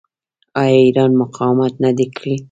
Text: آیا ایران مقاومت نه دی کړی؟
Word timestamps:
آیا 0.59 0.75
ایران 0.85 1.11
مقاومت 1.21 1.73
نه 1.83 1.89
دی 1.97 2.07
کړی؟ 2.15 2.35